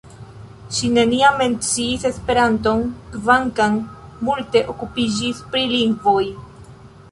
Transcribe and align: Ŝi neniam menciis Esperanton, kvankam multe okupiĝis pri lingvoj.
Ŝi 0.77 0.87
neniam 0.93 1.35
menciis 1.41 2.07
Esperanton, 2.09 2.81
kvankam 3.17 3.77
multe 4.31 4.65
okupiĝis 4.75 5.45
pri 5.53 5.65
lingvoj. 5.77 6.23